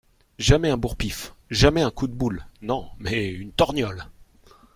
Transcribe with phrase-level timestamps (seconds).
[0.39, 4.05] Jamais un bourre-pif, jamais un coup de boule, non, mais une torgnole